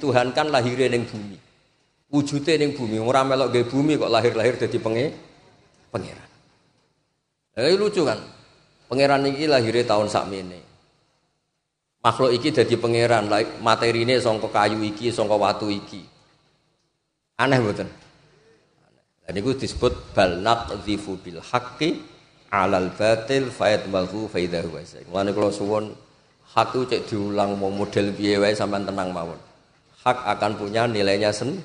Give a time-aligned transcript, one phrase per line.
[0.00, 1.36] dituhankan lahirnya ning bumi.
[2.08, 5.12] Wujudnya ning bumi, ora melok gawe bumi kok lahir-lahir jadi penge
[5.92, 6.28] pangeran.
[7.54, 8.18] Lah lucu kan?
[8.88, 10.60] Pangeran iki lahirnya tahun sakmene.
[12.00, 13.28] Makhluk iki jadi pangeran,
[13.60, 16.00] materine sangka kayu iki, sangka watu iki.
[17.36, 17.86] Aneh mboten?
[19.22, 22.02] Dan itu disebut bal naqdhifu bil haqqi
[22.50, 24.98] alal batil fayat malhu faidahu waisa.
[25.06, 25.94] Mulane kula suwun
[26.50, 29.38] hak itu cek diulang mau model piye wae sampean tenang mawon.
[30.00, 31.60] Hak akan punya nilainya sendiri.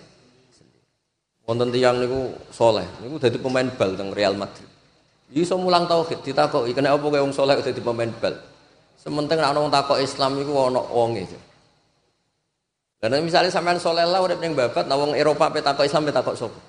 [1.45, 4.65] Wonten tiyang niku soleh, niku dadi pemain bal teng Real Madrid.
[5.29, 8.33] Iso mulang tauhid ditakoki kena apa kowe wong soleh dadi pemain bal.
[8.97, 11.29] Sementing nek ana wong takok Islam iku ana wonge.
[12.97, 16.13] Karena misalnya sampean soleh lah urip ning babat, nah wong Eropa pe takok Islam pe
[16.17, 16.59] takok sapa?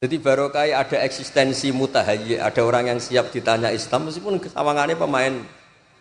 [0.00, 5.44] Jadi barokah ada eksistensi mutahayyi, ada orang yang siap ditanya Islam meskipun kesawangannya pemain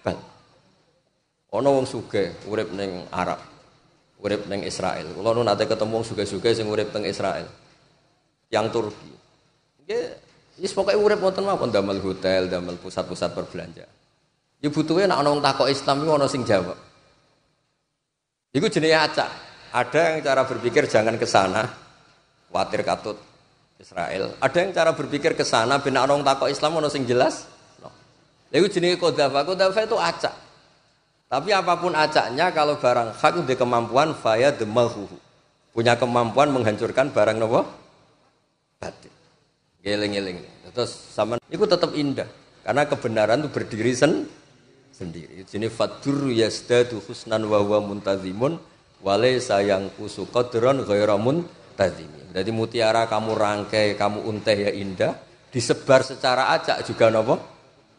[0.02, 0.31] bal.
[1.52, 3.44] Ono wong suge urip ning Arab,
[4.24, 5.12] urip ning Israel.
[5.12, 7.44] Kalau nu nate ketemu wong suge-suge sing urip teng Israel,
[8.48, 9.12] yang Turki.
[9.84, 10.06] Nggih,
[10.64, 13.84] wis pokoke urip wonten mawon damel hotel, damel pusat-pusat berbelanja.
[14.64, 16.78] Ya butuhnya nak ono takok Islam iku ono sing jawab.
[18.56, 19.30] Iku jenenge acak.
[19.76, 21.68] Ada yang cara berpikir jangan ke sana,
[22.48, 23.20] khawatir katut
[23.76, 24.40] Israel.
[24.40, 27.44] Ada yang cara berpikir ke sana ben orang takok Islam ono sing jelas.
[27.84, 27.92] No.
[28.56, 30.51] Lalu jenis kodafa, kodafa itu acak.
[31.32, 35.08] Tapi apa pun acaknya kalau barang hak itu kemampuan faya demahu.
[35.72, 37.64] Punya kemampuan menghancurkan barang nopo
[38.84, 39.08] batin.
[39.80, 40.44] Geleng-geleng.
[40.76, 42.28] Terus sama itu tetap indah
[42.68, 44.28] karena kebenaran itu berdiri sen
[44.92, 45.48] sendiri.
[45.48, 48.60] Jadi fadur yasdadu husnan wa huwa muntazimun
[49.00, 51.48] wale sayang kusu qadron ghairamun
[51.80, 52.28] tazimi.
[52.36, 55.16] Jadi mutiara kamu rangkai, kamu unteh ya indah,
[55.48, 57.40] disebar secara acak juga nopo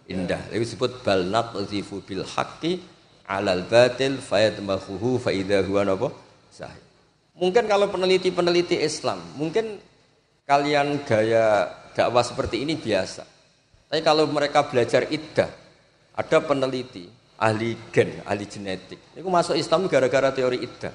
[0.05, 0.53] indah.
[0.53, 2.92] Itu disebut bal naqzifu bil haqqi
[3.27, 6.11] alal batil fayadmahuhu fa idza huwa
[6.53, 6.83] sahih.
[7.33, 9.81] Mungkin kalau peneliti-peneliti Islam, mungkin
[10.45, 13.25] kalian gaya dakwah seperti ini biasa.
[13.89, 15.49] Tapi kalau mereka belajar iddah,
[16.13, 17.09] ada peneliti
[17.41, 19.01] ahli gen, ahli genetik.
[19.17, 20.93] Ini masuk Islam gara-gara teori iddah.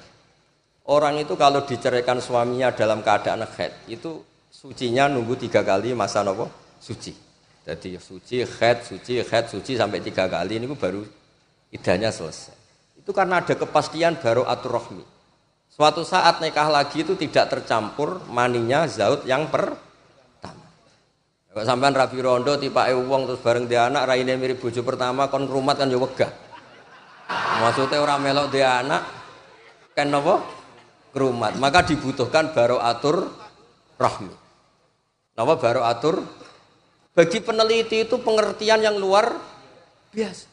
[0.88, 6.48] Orang itu kalau diceraikan suaminya dalam keadaan head itu sucinya nunggu tiga kali masa nopo
[6.80, 7.12] suci.
[7.68, 11.04] Jadi suci, head, suci, head, suci sampai tiga kali ini baru
[11.72, 12.56] idahnya selesai.
[12.98, 15.04] Itu karena ada kepastian baru atur rohmi.
[15.68, 20.66] Suatu saat nikah lagi itu tidak tercampur maninya zaut yang pertama.
[21.48, 25.46] Kalau sampean rapi rondo tiba uang terus bareng dia anak raine mirip bojo pertama kon
[25.46, 26.32] rumat kan ya wegah.
[27.62, 29.02] Maksudnya orang melok dia anak
[29.98, 30.38] kan nopo
[31.10, 33.26] kerumat maka dibutuhkan baru atur
[33.98, 34.30] rahmi
[35.34, 36.22] nama baru atur
[37.18, 39.34] bagi peneliti itu pengertian yang luar
[40.14, 40.46] biasa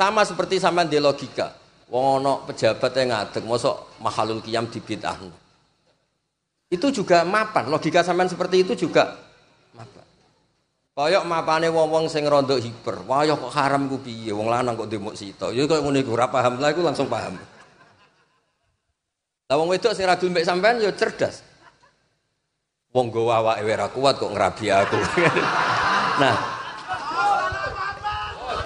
[0.00, 1.52] sama seperti sama di logika
[1.92, 5.20] wong pejabat yang ngadeg mosok mahalul kiam di bid'ah
[6.72, 9.20] itu juga mapan logika sampean seperti itu juga
[9.76, 10.08] mapan
[10.90, 13.08] Koyok mapane wong-wong sing rondo hiper.
[13.08, 14.36] Wah, kok haram ku piye?
[14.36, 15.48] Wong lanang kok demok sito.
[15.48, 17.40] Ya kok ngene iku ora paham lah iku langsung paham.
[19.48, 21.40] Lah wong wedok sing ra mbek sampean ya cerdas.
[22.92, 24.98] Wong go awake ora kuat kok ngrabi aku.
[26.20, 26.36] nah.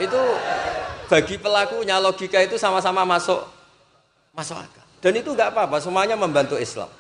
[0.02, 0.20] Itu
[1.14, 3.38] bagi pelakunya logika itu sama-sama masuk
[4.34, 4.82] masuk akal.
[4.98, 6.90] Dan itu enggak apa-apa, semuanya membantu Islam.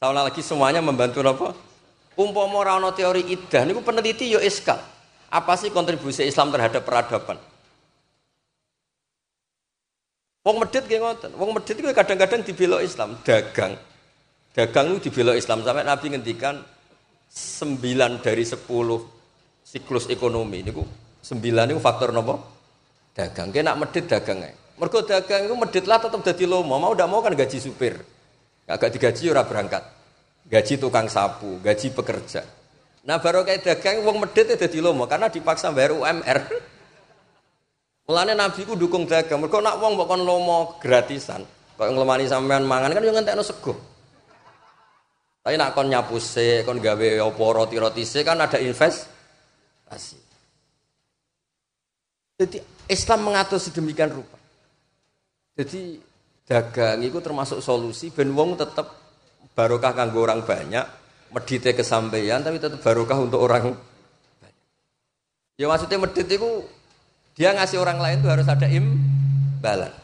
[0.00, 1.52] Salah lagi semuanya membantu apa?
[2.16, 4.80] Umpama ora teori idah niku peneliti yo iskal.
[5.28, 7.36] Apa sih kontribusi Islam terhadap peradaban?
[10.40, 11.30] Wong medit kayak ngoten.
[11.36, 13.76] Wong medit itu kadang-kadang dibelok Islam, dagang.
[14.56, 16.56] Dagang itu dibelok Islam sampai Nabi ngendikan
[17.28, 18.98] sembilan dari sepuluh
[19.60, 20.82] siklus ekonomi ini ku
[21.20, 22.59] sembilan itu faktor nopo
[23.14, 23.48] dagang.
[23.50, 24.54] Kena medit dagang aja.
[24.80, 26.80] Mergo dagang itu medit lah tetap jadi lomo.
[26.80, 28.00] Mau udah mau kan gaji supir.
[28.64, 29.84] Gak digaji ora berangkat.
[30.48, 32.42] Gaji tukang sapu, gaji pekerja.
[33.04, 36.38] Nah baru kayak dagang wong medit jadi lomo karena dipaksa bayar UMR.
[38.10, 39.38] Mulane Nabi ku dukung dagang.
[39.38, 41.46] Mergo nak mbok kon lomo gratisan,
[41.78, 43.78] kok nglemani sampean mangan kan yo ngentekno sego.
[45.40, 50.18] Tapi nak kon nyapu se, kon gawe apa roti-roti se kan ada investasi.
[52.40, 54.36] Jadi Islam mengatur sedemikian rupa.
[55.54, 56.02] Jadi
[56.42, 58.90] dagang itu termasuk solusi ben wong tetap
[59.54, 60.82] barokah kanggo orang banyak,
[61.30, 63.70] medite kesampaian tapi tetap barokah untuk orang
[64.42, 64.66] banyak.
[65.54, 66.66] Ya maksudnya medit itu
[67.38, 69.94] dia ngasih orang lain itu harus ada imbalan.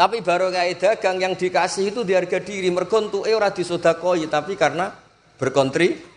[0.00, 2.72] Tapi baru kayak dagang yang dikasih itu di harga diri.
[2.72, 4.88] Mergontu eh ora disodakoi tapi karena
[5.36, 6.08] berkontri.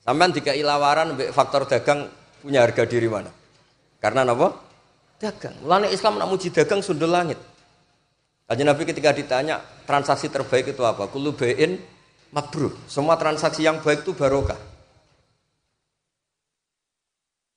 [0.00, 2.08] Sampai tiga ilawaran faktor dagang
[2.40, 3.43] punya harga diri mana?
[4.04, 4.52] Karena apa?
[5.24, 5.56] dagang.
[5.64, 7.40] Mulane Islam nak muji dagang sundul langit.
[8.44, 11.08] Kajian Nabi ketika ditanya transaksi terbaik itu apa?
[11.08, 11.80] Kulu bain
[12.28, 12.76] mabrur.
[12.84, 14.60] Semua transaksi yang baik itu barokah.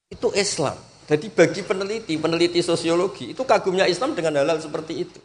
[0.08, 0.80] Itu Islam.
[1.08, 5.20] Jadi bagi peneliti, peneliti sosiologi, itu kagumnya Islam dengan hal-hal seperti itu.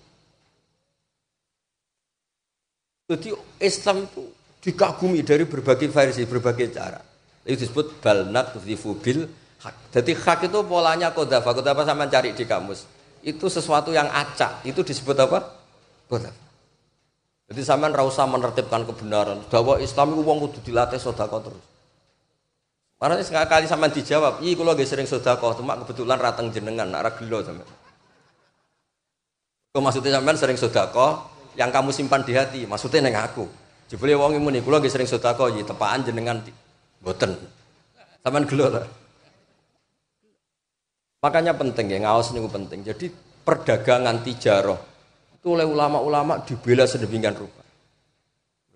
[3.11, 4.23] Jadi Islam itu
[4.63, 7.03] dikagumi dari berbagai versi, berbagai cara.
[7.43, 9.27] Itu disebut balnak bil
[9.63, 9.75] hak.
[9.95, 11.55] Jadi hak itu polanya kodafa.
[11.55, 12.85] Kodafa sama cari di kamus.
[13.23, 14.67] Itu sesuatu yang acak.
[14.67, 15.39] Itu disebut apa?
[16.11, 16.43] Kodafa.
[17.53, 19.45] Jadi sama rasa menertibkan kebenaran.
[19.53, 21.65] Dakwah Islam itu uang kudu dilatih sodako terus.
[22.97, 27.43] Karena sekali sama dijawab, iya kalau gak sering sodako, cuma kebetulan rateng jenengan, nak ragilo
[27.43, 27.67] sama.
[29.75, 31.27] Kau maksudnya sampean sering sodako,
[31.59, 33.45] yang kamu simpan di hati, maksudnya neng aku.
[33.91, 36.41] Jebule wong muni, kula nggih sering sedekah iki tepaan jenengan
[37.05, 37.37] boten.
[38.25, 38.87] Sampeyan gelo lah.
[41.23, 42.83] Makanya penting ya ngawas niku penting.
[42.83, 43.07] Jadi
[43.47, 44.79] perdagangan tijaroh
[45.39, 47.63] itu oleh ulama-ulama dibela sedemikian rupa.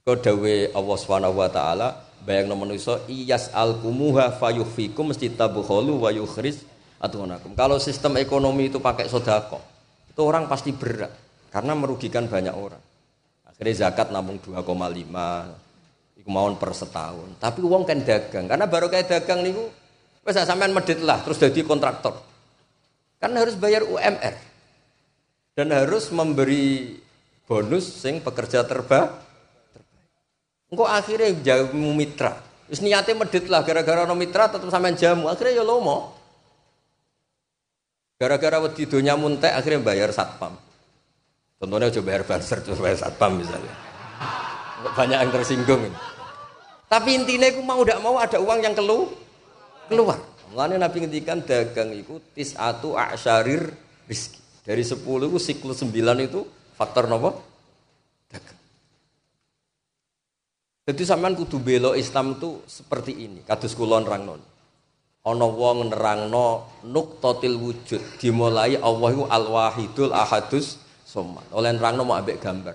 [0.07, 6.15] Kau dawe Allah Subhanahu wa taala bayang manusia iyas al kumuha fayufikum mesti tabukholu wa
[6.15, 6.63] yukhris
[7.03, 7.59] atunakum.
[7.59, 9.59] Kalau sistem ekonomi itu pakai sodako,
[10.07, 11.11] itu orang pasti berat
[11.51, 12.83] karena merugikan banyak orang.
[13.51, 14.63] Akhirnya zakat namun 2,5
[16.23, 16.31] iku
[16.63, 17.29] per setahun.
[17.43, 18.47] Tapi uang kan dagang.
[18.47, 19.67] Karena baru kayak dagang niku
[20.23, 22.36] wis sampean medit lah terus jadi kontraktor.
[23.17, 24.35] Karena harus bayar UMR.
[25.57, 27.01] Dan harus memberi
[27.49, 29.09] bonus sing pekerja terbaik.
[30.69, 32.37] Engkau akhirnya jamu mitra.
[32.67, 35.31] Wis niatnya medit lah gara-gara no mitra tetap sampean jamu.
[35.31, 36.13] Akhirnya ya lomo.
[38.19, 40.57] Gara-gara wedi donya muntek akhirnya bayar satpam.
[41.57, 43.75] Contohnya coba bayar banser, coba bayar satpam misalnya.
[44.93, 45.83] Banyak yang tersinggung.
[46.87, 49.09] Tapi intinya aku mau tidak mau ada uang yang kelu
[49.89, 50.19] keluar.
[50.57, 53.77] Mulanya Nabi ngendikan dagang itu tisatu asyarir
[54.09, 54.41] rizki.
[54.65, 56.41] Dari sepuluh itu siklus sembilan itu
[56.73, 57.29] faktor nopo
[58.25, 58.57] dagang.
[60.89, 63.45] Jadi sampean kudu belo Islam itu seperti ini.
[63.45, 64.41] Kados kulon rangnon.
[65.29, 71.45] Ana wong nerangno nuktotil wujud dimulai Allah itu al-wahidul ahadus somat.
[71.53, 72.73] Oleh nerangno mau ambek gambar.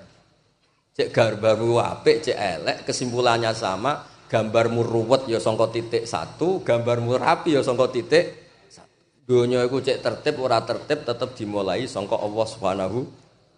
[0.94, 7.60] Cek gambarmu apik, cek elek, kesimpulannya sama, gambarmu ruwet ya sangka titik satu, gambarmu rapi
[7.60, 8.32] ya sangka titik
[8.72, 9.28] satu.
[9.28, 13.04] Dunia itu cek tertib ora tertib tetap dimulai sangka Allah Subhanahu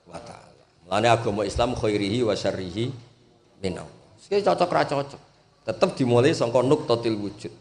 [0.09, 0.65] wa taala.
[0.89, 2.89] Mulane agama Islam khairihi wa syarrihi
[3.61, 3.85] minau.
[4.17, 5.21] Sekali cocok ra cocok.
[5.69, 7.53] Tetap dimulai sangka nuktatil wujud.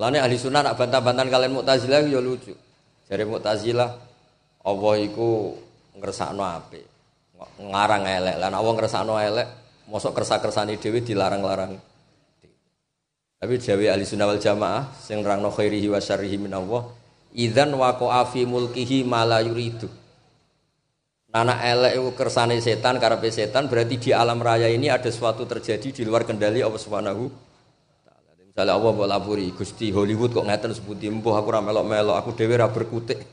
[0.00, 2.56] Mulane ahli sunnah nak bantah-bantahan kalian Mu'tazilah ya lucu.
[3.04, 3.90] Jare Mu'tazilah
[4.64, 5.52] Allah iku
[6.00, 6.88] ngersakno apik.
[7.60, 8.40] Ngarang elek.
[8.40, 9.61] Lah nek wong ngersakno elek,
[9.92, 11.76] mosok kersa-kersane dhewe dilarang-larang.
[13.36, 16.88] Tapi jawi ahli sunnah wal jamaah sing nerangno khairihi wa syarrihi min Allah,
[17.36, 19.92] idzan waqa'a mulkihi ma la yuridu.
[21.32, 25.92] Nana elek itu kersane setan, karepe setan berarti di alam raya ini ada sesuatu terjadi
[25.92, 27.52] di luar kendali Allah Subhanahu
[28.52, 32.60] Misalnya Allah mau laburi, Gusti Hollywood kok ngeten sebuti empuh aku ra melok-melok, aku dhewe
[32.60, 33.24] ra berkutik.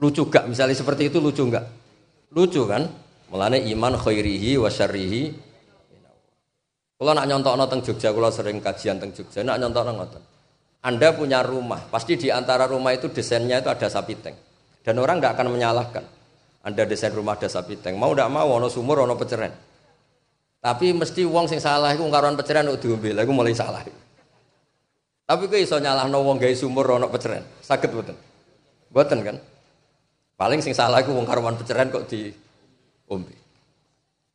[0.00, 0.48] Lucu gak?
[0.48, 1.68] Misalnya seperti itu lucu gak?
[2.32, 2.88] Lucu kan?
[3.28, 5.51] Mulane iman khairihi wa syarrihi.
[7.02, 10.22] Kalau nak nyontok teng Jogja, kalau sering kajian teng Jogja, nak nyontok ngoten.
[10.86, 14.38] Anda punya rumah, pasti di antara rumah itu desainnya itu ada sapi tank.
[14.86, 16.04] Dan orang nggak akan menyalahkan.
[16.62, 19.50] Anda desain rumah ada sapi tank, mau tidak mau, ono sumur, ono peceren.
[20.62, 23.82] Tapi mesti uang sing salah itu karuan peceren untuk diombe, aku mulai salah.
[25.26, 27.42] Tapi kok iso nyalahno wong gawe sumur ono peceren?
[27.66, 28.14] Sakit betul.
[28.94, 29.42] Betul kan?
[30.38, 32.30] Paling sing salah iku wong karuan peceran kok di
[33.10, 33.41] ombe.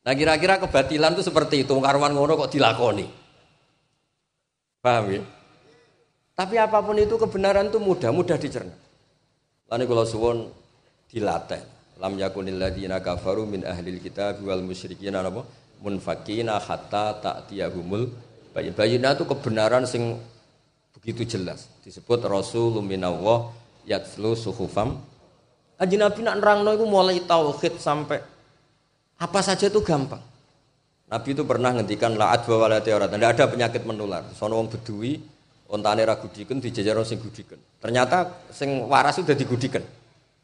[0.08, 3.04] Nah kira-kira kebatilan itu seperti itu, karuan ngono kok dilakoni.
[4.80, 5.22] Paham ya?
[6.32, 8.72] Tapi apa pun itu kebenaran itu mudah, mudah dicerna.
[9.68, 10.38] Lalu kalau suwon
[11.12, 11.60] dilatih.
[12.00, 15.44] Lam yakunil ladina kafaru min ahlil kitab wal musyrikin apa?
[15.84, 18.08] Munfakina hatta ta'tiyahumul
[18.56, 18.72] bayin.
[18.72, 20.16] Bayinah itu kebenaran sing
[20.96, 21.68] begitu jelas.
[21.84, 23.52] Disebut Rasulullah minallah
[23.84, 25.04] yatslu suhufam
[25.78, 28.18] Aji Nabi nak nerangno itu mulai tauhid sampai
[29.18, 30.22] apa saja itu gampang.
[31.08, 33.10] Nabi itu pernah ngendikan la adwa wala teorat.
[33.10, 34.28] Tidak ada penyakit menular.
[34.36, 35.16] Sono wong bedui
[35.72, 37.58] ontane ra gudiken dijajaro sing gudiken.
[37.80, 39.82] Ternyata sing waras sudah digudiken.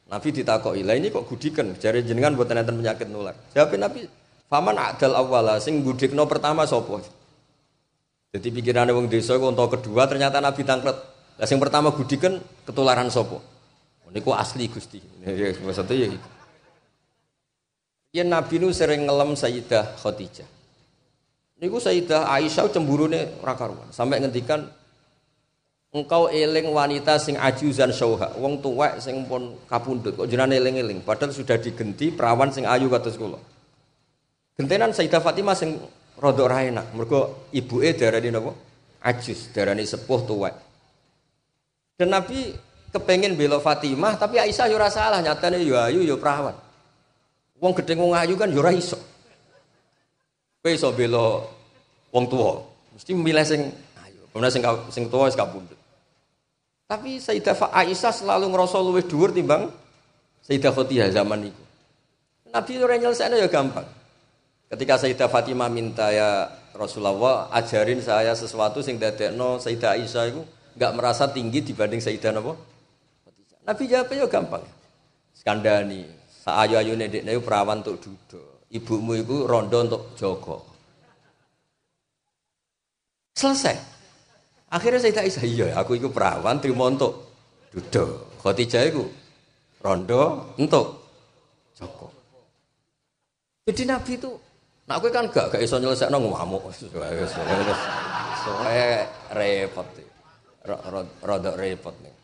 [0.07, 1.75] Nabi ditakoki, "Lah ini kok gudiken?
[1.79, 4.07] Jare jenengan mboten enten penyakit menular." Jawab Nabi,
[4.47, 7.03] "Faman adal awala sing gudikno pertama sapa?"
[8.33, 10.97] Jadi pikiran wong desa untuk kedua ternyata Nabi tangklet.
[11.37, 13.37] Lah sing pertama gudiken ketularan sapa?
[14.13, 15.01] Niku asli Gusti.
[15.65, 16.07] Maksudnya ya
[18.13, 20.45] Ya Nabi nu sering ngelam Sayyidah Khadijah.
[21.57, 24.69] Niku Sayyidah Aisyah cemburu nih rakaruan sampai ngendikan
[25.89, 31.33] engkau eling wanita sing ajuzan syauha, wong tuwek sing pun kapundhut kok jenenge eling-eling padahal
[31.33, 33.41] sudah digenti perawan sing ayu kados kula.
[34.61, 35.81] Gentenan Sayyidah Fatimah sing
[36.21, 38.53] rada ora enak, mergo ibuke darani napa?
[39.01, 40.53] Ajuz, darani sepuh tuwek.
[41.97, 42.53] Dan Nabi
[42.93, 46.62] kepengen bela Fatimah, tapi Aisyah ora salah, nyatane yo ayu yo perawan.
[47.63, 48.99] Wong gedhe wong ayu kan yo ora iso.
[50.59, 51.47] Kowe iso bela
[52.11, 52.59] wong tua,
[52.91, 53.71] mesti milih sing
[54.03, 54.19] ayu.
[54.35, 55.79] Kemudian sing sing tua wis kapundhut.
[56.91, 59.71] Tapi Sayyidah Aisyah selalu ngerasa luwih dhuwur timbang
[60.43, 61.63] Sayyidah Khadijah zaman itu.
[62.51, 63.87] Nabi ora nyelesainya ya gampang.
[64.67, 70.43] Ketika Sayyidah Fatimah minta ya Rasulullah ajarin saya sesuatu sing dadekno Sayyidah Aisyah itu
[70.75, 72.59] nggak merasa tinggi dibanding Sayyidah napa?
[73.63, 74.63] Nabi jawabnya ya gampang.
[75.33, 76.03] Skandani,
[76.43, 78.67] saayu-ayu nedek perawan untuk duduk.
[78.67, 80.57] Ibumu itu rondo untuk jogo.
[83.39, 83.79] Selesai.
[84.73, 87.31] Akhirnya saya tak iya aku itu perawan terima untuk
[87.71, 88.41] duduk.
[88.43, 89.05] Khotijah itu
[89.83, 91.03] rondo untuk
[91.73, 92.07] Joko.
[93.65, 94.31] Jadi Nabi itu,
[94.85, 96.69] nah aku kan gak gak iso nyelesaikan ngamuk.
[98.43, 99.87] Soalnya repot.
[101.23, 102.15] Rodok repot nih.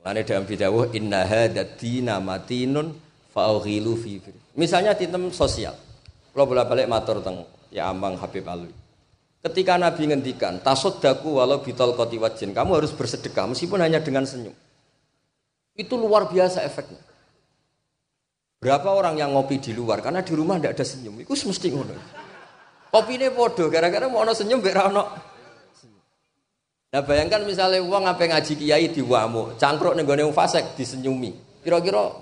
[0.00, 2.90] Mulane dalam bidawuh inna hadatina matinun
[3.32, 4.20] fa'ughilu fi
[4.54, 5.74] Misalnya di sosial.
[6.32, 8.72] Kalau bolak-balik matur teng ya Amang Habib Alwi.
[9.42, 14.54] Ketika Nabi ngendikan, tasoddaku walau bitol koti wajin, kamu harus bersedekah meskipun hanya dengan senyum.
[15.74, 17.02] Itu luar biasa efeknya.
[18.62, 21.94] Berapa orang yang ngopi di luar karena di rumah tidak ada senyum, itu mesti ngono.
[22.92, 25.04] Ini podo, gara-gara mau ono senyum biar ono.
[26.92, 32.14] Nah bayangkan misalnya uang apa ngaji kiai di wamu, cangkruk nih gue fasek disenyumi, kira-kira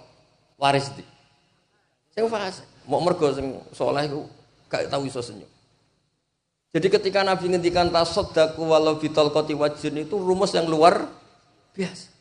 [0.61, 1.05] waris di.
[2.13, 4.21] Saya fasek, mau mergo sing soleh itu
[4.69, 5.49] gak tahu iso senyum.
[6.71, 11.09] Jadi ketika Nabi ngendikan tasodaku walau bitol koti wajin itu rumus yang luar
[11.75, 12.13] biasa.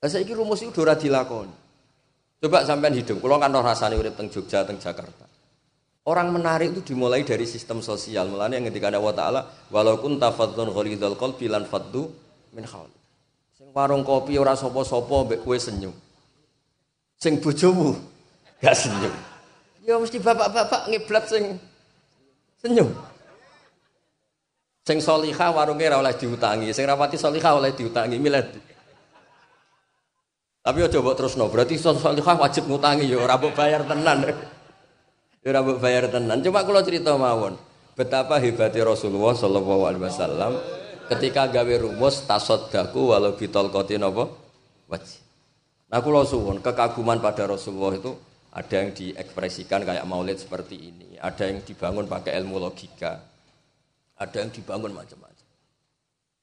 [0.00, 1.54] Saya ini rumus itu udah dilakoni.
[2.40, 5.28] Coba sampean hidup, kalau kan rasanya urip teng Jogja, teng Jakarta.
[6.08, 8.32] Orang menarik itu dimulai dari sistem sosial.
[8.32, 12.08] Mulanya yang ketika ada wa ta'ala, walaupun tafadzun ghalidhal qalbi lan faddu
[12.56, 12.99] min khawli.
[13.70, 15.94] Warung kopi ora sopo-sopo mbek kowe senyum.
[17.20, 17.94] Sing bojomu
[18.58, 19.14] gak senyum.
[19.86, 21.58] Ya mesti bapak-bapak ngiblat sing
[22.60, 22.92] Senyum.
[24.84, 28.44] Sing solihah warungnya ora oleh diutangi, sing rapati solihah oleh diutangi, milih.
[30.60, 34.28] Tapi aja mbok terusno, berarti solihah wajib ngutangi ya ora bayar tenan.
[35.40, 36.44] Ya ora bayar tenan.
[36.44, 37.56] Coba kalau cerita mawon,
[37.96, 40.52] betapa hebatnya Rasulullah sallallahu alaihi wasallam
[41.10, 44.30] ketika gawe rumus tasoddaku walau bitol kotin apa
[44.86, 45.22] wajib.
[45.90, 48.14] Nah kalau suwun kekaguman pada Rasulullah itu
[48.54, 53.18] ada yang diekspresikan kayak maulid seperti ini, ada yang dibangun pakai ilmu logika,
[54.14, 55.48] ada yang dibangun macam-macam.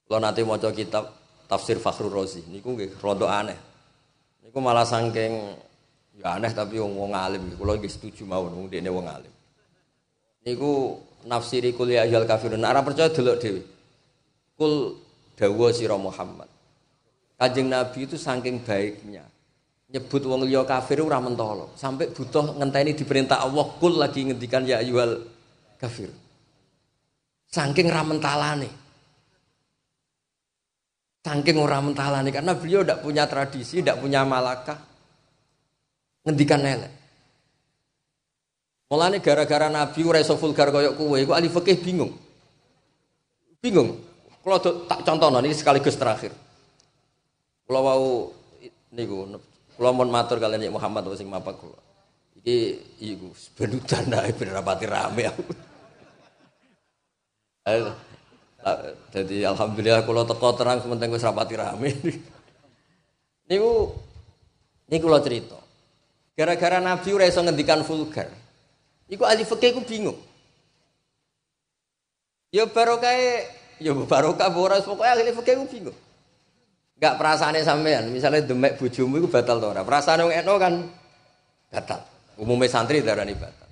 [0.08, 1.16] Kalau nanti mau kitab
[1.48, 3.60] tafsir Fakhrul Rozi, ini gue rodo aneh.
[4.44, 5.56] Ini gue malah sangking
[6.20, 7.44] ya aneh tapi wong wong alim.
[7.56, 9.32] Kalau nggak setuju mau wong dia wong alim.
[10.44, 10.76] Ini gue
[11.28, 12.64] nafsiri kuliah ya kafirun.
[12.64, 13.77] Arah percaya dulu dewi.
[14.58, 14.98] Kul
[15.38, 16.50] dawa siro Muhammad.
[17.38, 19.22] Kanjeng Nabi itu saking baiknya
[19.88, 21.72] nyebut wong liya kafir ora mentolo.
[21.80, 25.24] Sampai butuh ngenteni diperintah Allah kul lagi ngendikan ya ayyuhal
[25.80, 26.12] kafir.
[27.48, 28.70] Saking ra mentalane.
[31.24, 34.80] Saking ora mentalane karena beliau tidak punya tradisi, tidak punya malakah.
[36.28, 36.94] Ngendikan elek.
[38.88, 42.12] Mulane gara-gara Nabi ora iso vulgar koyo kowe, iku ahli fikih bingung.
[43.60, 44.00] Bingung.
[44.44, 46.32] Kalau tak contoh ini sekaligus terakhir.
[47.68, 48.06] Kalau mau
[48.96, 49.28] niku
[49.78, 51.78] Kula mohon matur kalian Nyek Muhammad atau sing mapak kula.
[52.42, 52.58] Iki
[52.98, 55.44] iku benudan ae ben rapati rame aku.
[59.14, 61.94] Jadi alhamdulillah kula teko terang sementing wis rapati rame.
[63.54, 63.94] Niku
[64.90, 65.62] niku kula cerita.
[66.34, 68.34] Gara-gara Nabi ora iso ngendikan vulgar.
[69.06, 70.18] Iku ahli fikih bingung.
[72.50, 73.14] Ya barokah
[73.78, 75.98] ya barokah ora pokoke ahli fikih iku bingung.
[76.98, 79.86] Enggak perasaannya sampean, misalnya demek bojomu itu batal to ora?
[79.86, 80.74] Perasaan wong eno kan
[81.70, 82.02] batal.
[82.42, 83.70] Umumnya santri darani batal.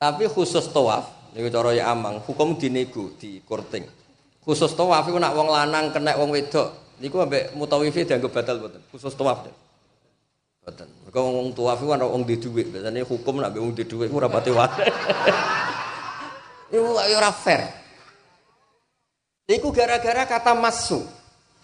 [0.00, 3.84] Tapi khusus tawaf, niku cara ya amang, hukum dinego, di korting.
[4.40, 8.80] Khusus tawaf iku nak wong lanang kena wong wedok, niku ambek mutawifi dianggap batal mboten.
[8.88, 9.44] Khusus tawaf.
[10.64, 10.88] Mboten.
[11.04, 14.32] Mergo wong tawaf iku ana wong di dhuwit, biasane hukum nak wong di dhuwit ora
[14.32, 14.88] pati wae.
[16.70, 17.79] Iku ora fair.
[19.50, 21.02] Iku gara-gara kata masuk.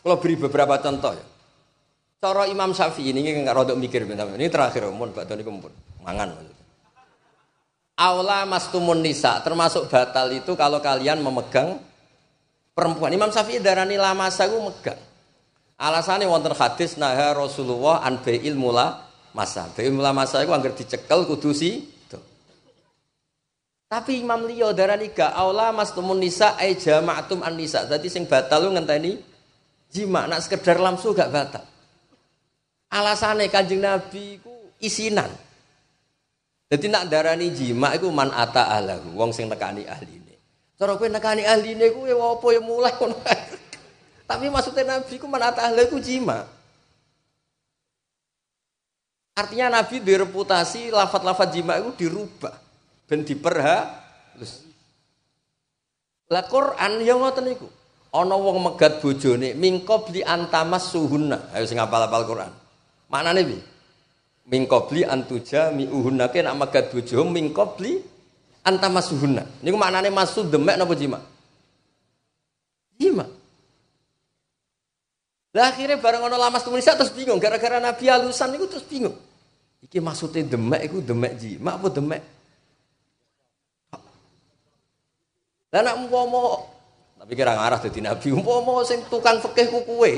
[0.02, 1.26] Kalau beri beberapa contoh ya.
[2.18, 5.70] Cara Imam Syafi'i ini nggak rodok mikir Ini terakhir umur Mbak Tony kumpul.
[6.02, 6.34] Mangan
[7.96, 11.80] Aula mastumun nisa termasuk batal itu kalau kalian memegang
[12.74, 13.14] perempuan.
[13.14, 14.98] Imam Syafi'i darani lama sagu megang.
[15.80, 19.68] Alasannya wonten hadis naha Rasulullah an bai'il mula masa.
[19.72, 21.88] Bai'il mula masa iku anggar dicekel kudu si
[23.86, 27.86] tapi Imam Liyo darani ga aula mas tumun nisa ai jama'atum an nisa.
[27.86, 29.14] Dadi sing batal lu ngenteni
[29.86, 31.62] jima nak sekedar lamsu gak batal.
[32.90, 35.30] Alasane Kanjeng Nabi ku isinan.
[36.66, 40.34] Jadi nak darani jima iku man ata ahlahu, wong sing nekani ahline.
[40.74, 43.14] Cara kowe nekani ahline ya apa ya mulai ngono.
[44.26, 46.42] Tapi maksudnya Nabi ku man ata ahlahu ku jima.
[49.38, 52.65] Artinya Nabi direputasi lafat-lafat jima itu dirubah
[53.06, 54.66] ben diperhalus.
[56.26, 57.66] Lah Quran ya ngoten niku.
[58.10, 61.54] Ana wong megat bojone mingkobli antamas suhunna.
[61.54, 62.52] Ayo sing apal-apal Quran.
[63.06, 63.62] Maknane piye?
[64.46, 67.98] Mingkobli antuja mi uhunna ke nak megat bojo mingkobli
[68.66, 69.46] antamas suhunna.
[69.62, 71.18] Niku maknane masuk demek napa jima?
[72.98, 73.26] Jima.
[75.54, 79.14] Lah akhirnya bareng ana lamas tulis terus bingung gara-gara Nabi alusan niku terus bingung.
[79.82, 82.35] Iki maksudnya demek iku demek jima apa demek
[85.76, 86.64] Lah nak umpama
[87.20, 90.12] tapi kira ngarah dadi nabi umpama sing tukang fikih ku kowe.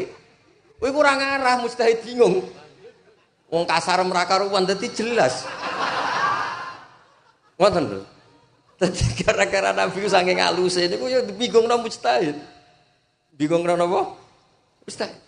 [0.78, 2.46] Kowe kurang ngarah mustahil bingung.
[3.50, 5.50] Wong kasar merakaruan dadi jelas.
[7.58, 8.00] Ngoten lho.
[8.78, 12.38] Dadi gara-gara nabi saking aluse niku ya bingung nang mustahil.
[13.34, 14.14] Bingung nang apa?
[14.86, 15.18] Mustahil.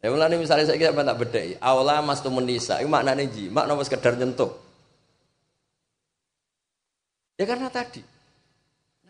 [0.00, 4.16] Ya mulane misalnya saya kira tak bedai, awala mas nisa, itu maknanya ji, makna sekedar
[4.16, 4.48] nyentuh.
[7.36, 8.00] Ya karena tadi,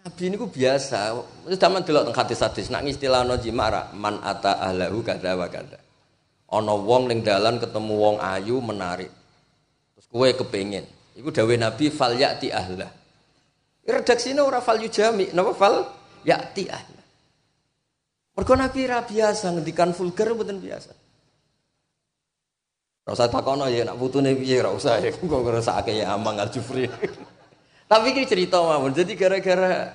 [0.01, 1.13] Nabi ini biasa,
[1.61, 2.89] zaman dulu tentang hadis-hadis, nak
[3.29, 5.77] no jimara, man ata ahlahu kada wa kada.
[6.57, 9.13] Ono wong ning dalan ketemu wong ayu menarik.
[9.95, 10.89] Terus kue kepengen.
[11.21, 12.89] Iku dawe Nabi fal yati ahlah.
[13.85, 15.85] Redaksine ora fal yujami, napa fal
[16.25, 17.05] yati ahlah.
[18.35, 20.91] Mergo Nabi ra biasa ngendikan vulgar mboten biasa.
[23.05, 26.49] Ora usah takono ya nak putune piye ora usah ya kok ngrasake ya amang al
[26.49, 26.89] jufri.
[27.91, 28.95] Tapi ini cerita mawon.
[28.95, 29.91] Jadi gara-gara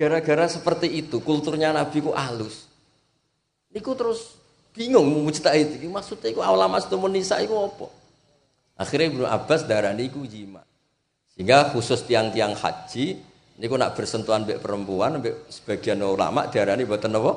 [0.00, 2.64] gara-gara seperti itu kulturnya Nabi ku halus.
[3.68, 4.40] Niku terus
[4.72, 7.92] bingung mujtahid iki maksudnya iku awal mas tumun nisa iku apa?
[8.80, 10.64] Akhirnya Ibnu Abbas darani iku jima.
[11.36, 13.20] Sehingga khusus tiang-tiang haji
[13.60, 17.36] niku nak bersentuhan mbek perempuan mbek sebagian ulama darani mboten napa?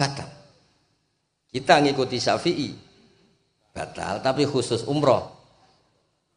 [0.00, 0.32] Batal.
[1.52, 2.70] Kita ngikuti Syafi'i
[3.76, 5.28] batal tapi khusus umroh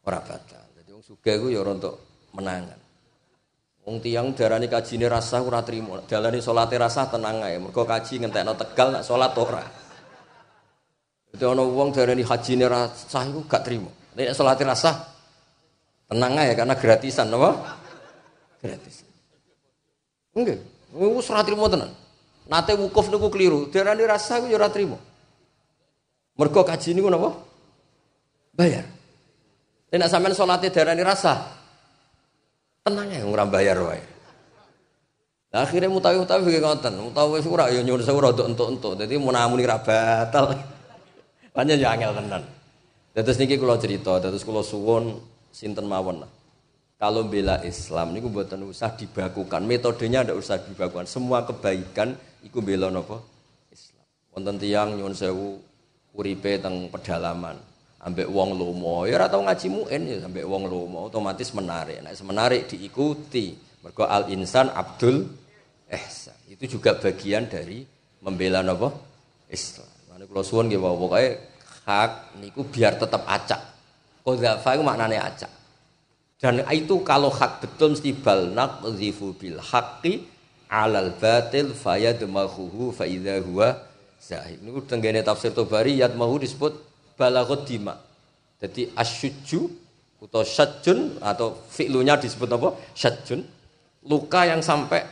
[0.04, 0.68] ora batal.
[0.76, 2.78] Jadi wong sugih iku ya untuk menangan.
[3.88, 5.98] Wong tiang darani kajine rasa ora trimo.
[6.04, 7.56] Dalane salate rasa tenang ae.
[7.56, 9.64] Mergo kaji ngentekno Tegal nak salat ora.
[11.32, 13.90] Dadi ana wong darani hajine rasa iku gak trimo.
[14.14, 15.00] Nek salate rasa
[16.06, 17.50] tenang ae karena gratisan apa?
[18.60, 18.96] Gratis.
[20.36, 20.60] Enggak.
[20.94, 21.90] Wis ora trimo tenan.
[22.52, 23.72] Nate wukuf niku keliru.
[23.72, 25.00] Darani rasa iku ya ora trimo.
[26.36, 27.32] Mergo kaji niku napa?
[28.54, 28.84] Bayar.
[29.90, 31.59] Nek sampean salate darani rasa,
[32.84, 34.02] tenang ya ora bayar wae.
[35.50, 38.94] Akhirnya mutawi mutawi kayak ngoten, mutawi ora ya nyuwun sewu rada entuk-entuk.
[38.94, 40.54] Dadi munamuni ra batal.
[41.54, 42.42] Panjen ya angel tenan.
[43.10, 45.18] Terus niki kula cerita, terus kula suwun
[45.50, 46.30] sinten mawon lah.
[47.00, 49.66] Kalau bela Islam niku mboten usah dibakukan.
[49.66, 51.10] Metodenya ndak usah dibakukan.
[51.10, 52.14] Semua kebaikan
[52.46, 53.18] iku bela napa?
[53.74, 54.06] Islam.
[54.30, 55.58] Wonten tiyang nyuwun sewu
[56.14, 57.58] uripe teng pedalaman
[58.00, 59.04] ambek wong lomo.
[59.04, 62.00] Ya ora tau ngaji muin ya ambek wong lomo otomatis menarik.
[62.00, 63.56] Nek menarik diikuti.
[63.80, 65.24] Mergo al insan abdul
[65.88, 66.36] ihsan.
[66.48, 67.84] Itu juga bagian dari
[68.20, 68.92] membela napa?
[69.50, 69.88] Islam.
[70.12, 71.24] Mane kula suwun nggih pokoke
[71.88, 73.60] hak niku biar tetap acak.
[74.22, 75.50] Qadzafa iku maknane acak.
[76.40, 80.24] Dan itu kalau hak betul mesti bal naqdhifu bil haqqi
[80.70, 83.76] alal batil fayadmahuhu fa idza huwa
[84.20, 84.60] zahid.
[84.60, 86.89] Niku tenggene tafsir Tabari yadmahu disebut
[87.20, 88.00] balaghut dima.
[88.56, 89.60] Jadi asyuju
[90.20, 92.72] atau syajun atau fi'lunya disebut apa?
[92.96, 93.44] Syajun.
[94.08, 95.04] Luka yang sampai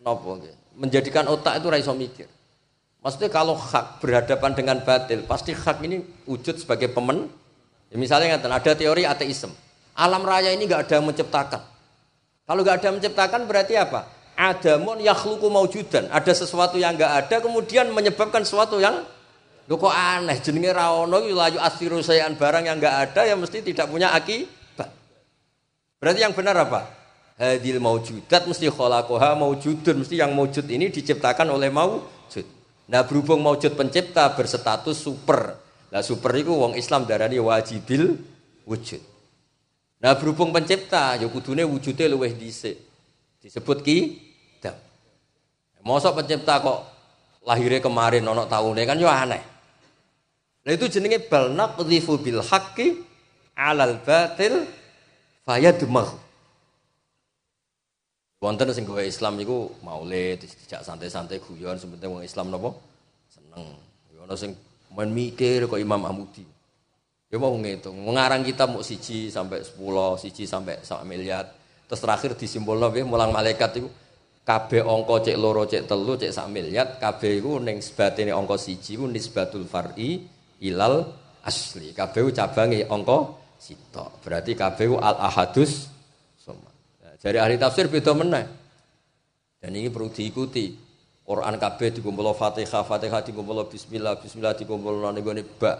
[0.00, 0.40] nopo
[0.80, 2.24] menjadikan otak itu raiso mikir.
[3.00, 7.28] Maksudnya kalau hak berhadapan dengan batil, pasti hak ini wujud sebagai pemen.
[7.92, 9.52] Ya misalnya ada teori ateisme.
[9.96, 11.60] Alam raya ini nggak ada yang menciptakan.
[12.44, 14.08] Kalau nggak ada yang menciptakan berarti apa?
[14.36, 16.08] Ada mon yakhluku maujudan.
[16.12, 19.04] Ada sesuatu yang nggak ada kemudian menyebabkan sesuatu yang
[19.68, 23.64] Lho kok aneh jenenge ra ono layu asiru sayan barang yang enggak ada yang mesti
[23.64, 24.90] tidak punya akibat.
[26.00, 26.80] Berarti yang benar apa?
[27.40, 32.46] Hadil maujudat mesti khalaqaha maujudun mesti yang maujud ini diciptakan oleh maujud.
[32.90, 35.56] Nah berhubung maujud pencipta berstatus super.
[35.88, 38.20] Nah super itu wong Islam darani wajibil
[38.68, 39.00] wujud.
[40.00, 42.76] Nah berhubung pencipta ya kudune wujude luwih dhisik.
[43.40, 43.98] Disebut ki
[45.80, 46.89] Mosok pencipta kok
[47.44, 49.42] lahirnya kemarin ono tahunnya kan yo aneh.
[50.60, 53.00] Nah itu jenenge bal naqdhifu bil haqqi
[53.56, 54.68] alal batil
[55.48, 56.12] fayadmagh.
[58.40, 62.72] Wonten sing gawe Islam iku maulid, dijak santai-santai guyon sebentar wong Islam napa?
[63.28, 63.76] Seneng.
[64.16, 64.56] Ya ono sing
[64.96, 66.44] mikir kok Imam Amudi.
[67.30, 71.46] Ya mau ngitung, mengarang kita mau siji sampai sepuluh, siji sampai sak miliar.
[71.86, 73.88] Terus terakhir disimpulno nggih mulang malaikat itu
[74.50, 78.98] kabeh angka cek loro cek telu cek sak miliar kabeh iku ning sebatene angka siji
[78.98, 80.26] iku nisbatul far'i
[80.66, 81.06] ilal
[81.46, 81.94] asli.
[81.94, 83.18] Kabeh cabange angka
[83.62, 84.26] sitok.
[84.26, 85.86] Berarti kabeh al ahadus
[86.34, 86.74] somad.
[86.98, 88.44] Nah, dari ahli tafsir beda meneh.
[89.62, 90.90] Dan ini perlu diikuti.
[91.22, 95.76] Quran kabeh dikumpul Fatihah, Fatihah dikumpul bismillah, bismillah dikumpul ning gone bak,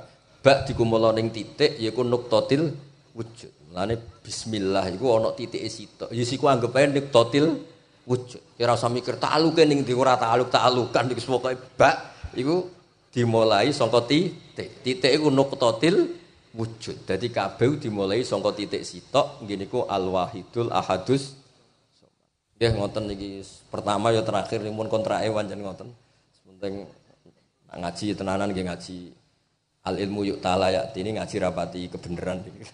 [0.46, 2.70] bak dikumpul ning titik yaiku nuktatil
[3.18, 3.50] wujud.
[3.66, 6.14] Mulane bismillah iku ana titike sitok.
[6.14, 7.66] Ya siku anggap ae nuktatil
[8.07, 8.43] wujud.
[8.57, 11.97] Kira usah mikir ta'aluke ning ndi ora ta'aluk ta'alukan iku pokoke bak
[12.37, 12.69] iku
[13.11, 14.85] dimulai saka titik.
[14.85, 16.17] Titik iku nuktatil
[16.55, 17.09] wujud.
[17.09, 21.41] Dadi kabeh dimulai saka titik sitok ngene iku al-wahidul ahadus
[22.61, 23.41] Nggih ngoten iki
[23.73, 25.89] pertama ya terakhir mun kontrake pancen ngoten.
[26.45, 26.85] Penting
[27.73, 28.97] ngaji tenanan nggih ngaji
[29.89, 32.69] al ilmu yuk ta'ala ya ini ngaji rapati kebenaran iki.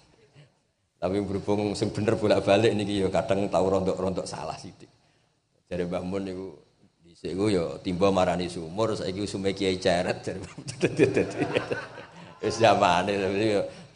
[0.98, 4.90] Tapi berhubung sing bener bolak-balik niki ya kadang tau rontok-rontok salah sithik.
[5.66, 6.46] Jare Mbah Mun niku
[7.02, 10.38] dhisik iku ya timba marani sumur saiki sume kiai ceret jare.
[12.38, 13.18] Wis zamane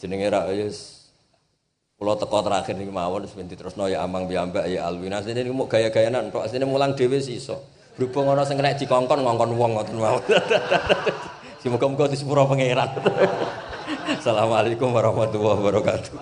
[0.02, 0.98] jenenge ra wis
[2.00, 5.22] Pulau teko terakhir nih mawon wis diterusno ya amang piyambak ya Alwina.
[5.22, 7.60] Niku mau gaya-gayanan tok asline mulang dhewe iso.
[7.94, 10.24] Berhubung ana sing dikongkon ngongkon wong ngoten mawon.
[11.60, 12.88] Semoga-moga disepuro pangeran.
[14.16, 16.12] Assalamualaikum warahmatullahi wabarakatuh.